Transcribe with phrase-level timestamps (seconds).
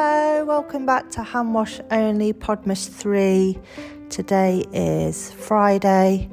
[0.00, 3.58] Hello, welcome back to Hand Wash Only Podmas 3.
[4.10, 6.30] Today is Friday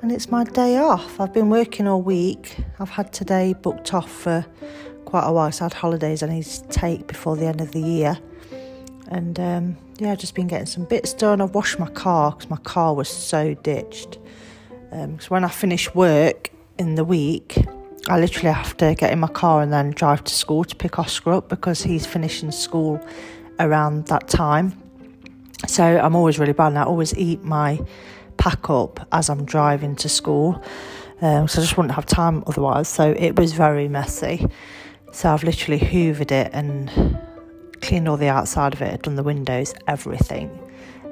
[0.00, 1.20] and it's my day off.
[1.20, 2.56] I've been working all week.
[2.80, 4.46] I've had today booked off for
[5.04, 5.52] quite a while.
[5.52, 8.18] So I had holidays I need to take before the end of the year.
[9.08, 11.42] And um, yeah, I've just been getting some bits done.
[11.42, 14.16] I've washed my car because my car was so ditched.
[14.92, 17.66] Um, so when I finish work in the week,
[18.08, 20.98] I literally have to get in my car and then drive to school to pick
[20.98, 23.00] Oscar up because he's finishing school
[23.58, 24.78] around that time.
[25.66, 27.80] So I'm always really bad and I always eat my
[28.36, 30.62] pack up as I'm driving to school.
[31.22, 32.88] Um, so I just wouldn't have time otherwise.
[32.88, 34.46] So it was very messy.
[35.12, 36.90] So I've literally hoovered it and
[37.80, 40.50] cleaned all the outside of it, done the windows, everything.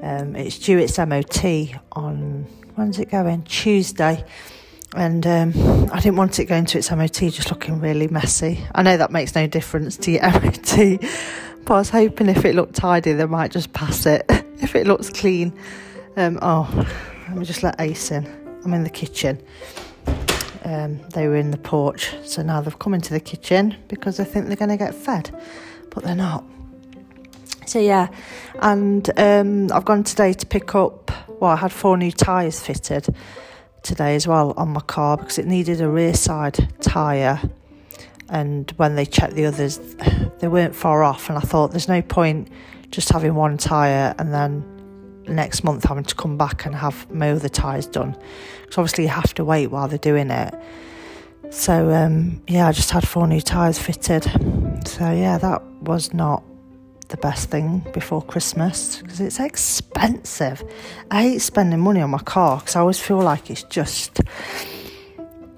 [0.03, 3.45] Um, it's due its MOT on, when's it going?
[3.45, 4.25] Tuesday
[4.95, 5.53] and um,
[5.91, 8.65] I didn't want it going to its MOT just looking really messy.
[8.75, 11.01] I know that makes no difference to your MOT,
[11.65, 14.25] but I was hoping if it looked tidy, they might just pass it.
[14.61, 15.53] if it looks clean,
[16.17, 16.69] um, oh,
[17.29, 18.27] let me just let Ace in.
[18.65, 19.43] I'm in the kitchen.
[20.65, 24.25] Um, they were in the porch, so now they've come into the kitchen because they
[24.25, 25.35] think they're going to get fed,
[25.91, 26.45] but they're not.
[27.67, 28.09] So yeah,
[28.61, 31.11] and um, I've gone today to pick up.
[31.41, 33.09] Well, I had four new tyres fitted
[33.83, 37.41] today as well on my car because it needed a rear side tyre.
[38.29, 39.79] And when they checked the others,
[40.39, 41.29] they weren't far off.
[41.29, 42.49] And I thought there's no point
[42.91, 44.65] just having one tyre and then
[45.27, 48.17] next month having to come back and have my other tyres done.
[48.63, 50.55] Because obviously you have to wait while they're doing it.
[51.51, 54.25] So um, yeah, I just had four new tyres fitted.
[54.87, 56.43] So yeah, that was not
[57.13, 60.65] the best thing before Christmas because it's expensive.
[61.11, 64.23] I hate spending money on my car because I always feel like it's just,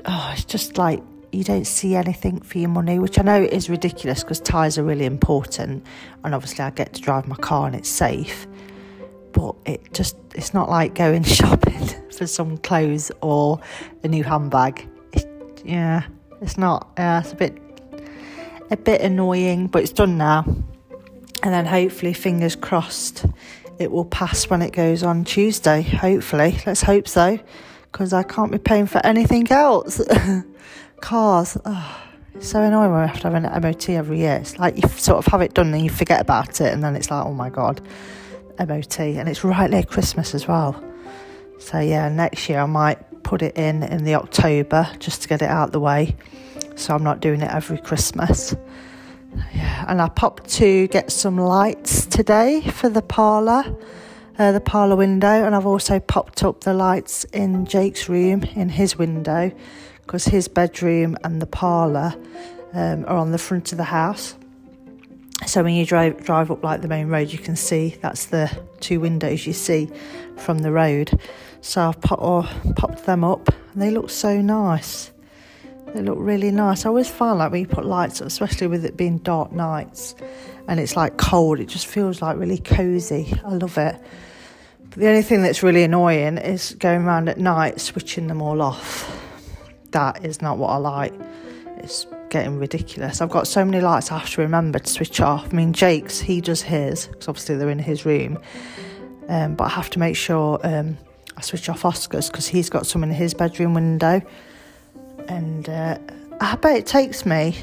[0.05, 3.71] oh, it's just like you don't see anything for your money, which I know is
[3.71, 5.87] ridiculous because tyres are really important,
[6.25, 8.49] and obviously I get to drive my car and it's safe.
[9.31, 13.61] But it just, it's not like going shopping for some clothes or
[14.03, 14.89] a new handbag.
[15.13, 16.03] It, yeah,
[16.41, 16.91] it's not.
[16.99, 17.57] Yeah, it's a bit,
[18.73, 20.45] a bit annoying, but it's done now
[21.45, 23.27] and then hopefully, fingers crossed,
[23.79, 25.83] it will pass when it goes on Tuesday.
[25.83, 27.39] Hopefully, let's hope so,
[27.93, 30.01] because I can't be paying for anything else.
[31.03, 32.03] Cars, oh,
[32.35, 34.37] it's so annoying when we have to have an MOT every year.
[34.37, 36.97] It's like you sort of have it done and you forget about it, and then
[36.97, 37.83] it's like, oh my god,
[38.59, 40.83] MOT, and it's right near Christmas as well.
[41.59, 45.43] So yeah, next year I might put it in in the October just to get
[45.43, 46.17] it out of the way,
[46.75, 48.57] so I'm not doing it every Christmas.
[49.87, 53.65] And I popped to get some lights today for the parlour,
[54.39, 58.69] uh, the parlour window, and I've also popped up the lights in Jake's room in
[58.69, 59.53] his window
[60.03, 62.15] because his bedroom and the parlour
[62.73, 64.35] um, are on the front of the house.
[65.47, 68.51] So when you drive drive up like the main road, you can see that's the
[68.81, 69.91] two windows you see
[70.37, 71.21] from the road.
[71.61, 72.21] So I've pop,
[72.77, 75.11] popped them up, and they look so nice.
[75.95, 76.85] They look really nice.
[76.85, 80.17] I always find like when you put lights up, especially with it being dark nights
[80.67, 83.33] and it's like cold, it just feels like really cozy.
[83.45, 83.97] I love it.
[84.91, 88.61] But the only thing that's really annoying is going around at night switching them all
[88.61, 89.09] off.
[89.93, 91.15] That is not what I like.
[91.77, 93.21] It's getting ridiculous.
[93.21, 95.53] I've got so many lights I have to remember to switch off.
[95.53, 98.41] I mean, Jake's, he does his, because obviously they're in his room.
[99.29, 100.99] Um, but I have to make sure um,
[101.37, 104.23] I switch off Oscar's because he's got some in his bedroom window
[105.29, 105.99] and uh,
[106.41, 107.57] I bet it takes me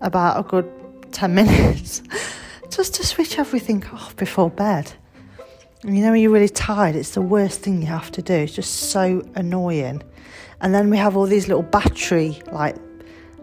[0.00, 0.70] about a good
[1.12, 2.02] 10 minutes
[2.70, 4.92] just to switch everything off before bed.
[5.82, 8.34] And you know, when you're really tired, it's the worst thing you have to do.
[8.34, 10.02] It's just so annoying.
[10.60, 12.76] And then we have all these little battery like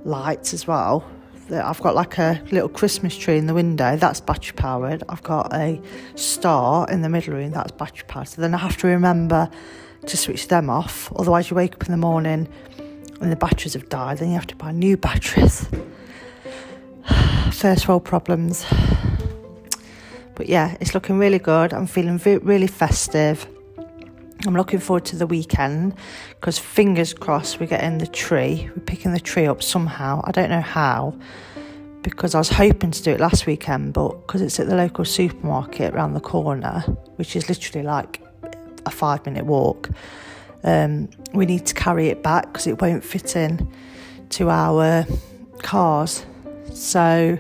[0.04, 1.10] lights as well.
[1.52, 5.04] I've got like a little Christmas tree in the window, that's battery powered.
[5.10, 5.80] I've got a
[6.16, 8.28] star in the middle room, that's battery powered.
[8.30, 9.50] So then I have to remember
[10.06, 11.12] to switch them off.
[11.16, 12.48] Otherwise, you wake up in the morning
[13.22, 15.68] and the batteries have died, then you have to buy new batteries.
[17.52, 18.66] First world problems.
[20.36, 21.74] But yeah, it's looking really good.
[21.74, 23.48] I'm feeling really festive.
[24.46, 25.96] I'm looking forward to the weekend
[26.30, 28.70] because fingers crossed we're getting the tree.
[28.76, 30.22] We're picking the tree up somehow.
[30.24, 31.18] I don't know how
[32.06, 35.06] because I was hoping to do it last weekend, but because it's at the local
[35.06, 36.82] supermarket around the corner,
[37.16, 38.22] which is literally like
[38.86, 39.90] a five minute walk,
[40.64, 43.72] um, we need to carry it back because it won't fit in
[44.30, 45.08] to our
[45.64, 46.26] cars.
[46.74, 47.40] So,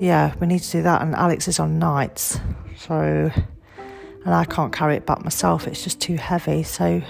[0.00, 1.02] yeah, we need to do that.
[1.02, 2.40] And Alex is on nights,
[2.78, 3.30] so
[4.24, 6.62] and I can't carry it back myself, it's just too heavy.
[6.62, 7.02] So,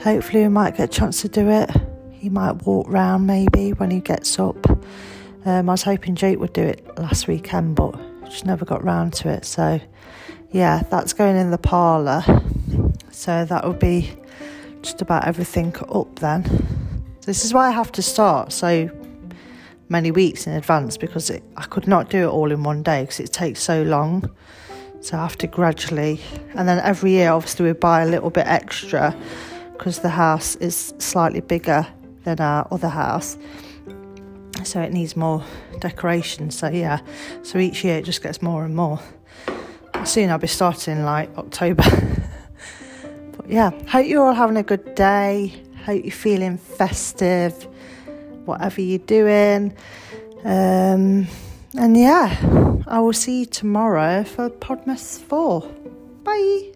[0.00, 1.70] hopefully, we might get a chance to do it.
[2.12, 4.68] He might walk round maybe when he gets up.
[5.44, 7.94] Um, I was hoping Jake would do it last weekend, but
[8.24, 9.44] just never got round to it.
[9.44, 9.80] So,
[10.50, 12.22] yeah, that's going in the parlour.
[13.10, 14.10] So that will be
[14.82, 16.42] just about everything up then.
[17.22, 18.90] This is why I have to start so
[19.88, 23.02] many weeks in advance because it, I could not do it all in one day
[23.02, 24.30] because it takes so long.
[25.04, 26.18] So I have to gradually,
[26.54, 29.14] and then every year, obviously, we buy a little bit extra
[29.74, 31.86] because the house is slightly bigger
[32.24, 33.36] than our other house
[34.62, 35.44] so it needs more
[35.80, 36.50] decoration.
[36.50, 37.00] So yeah,
[37.42, 39.00] so each year it just gets more and more.
[40.04, 41.82] Soon I'll be starting like October.
[43.36, 45.52] but yeah, hope you're all having a good day.
[45.84, 47.64] Hope you're feeling festive,
[48.46, 49.76] whatever you're doing.
[50.44, 51.26] Um,
[51.76, 55.62] and yeah, I will see you tomorrow for Podmas 4.
[56.22, 56.72] Bye.